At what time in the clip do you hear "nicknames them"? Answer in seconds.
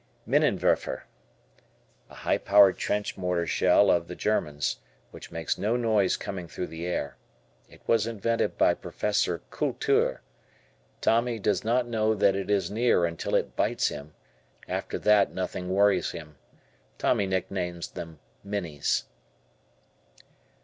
17.27-18.17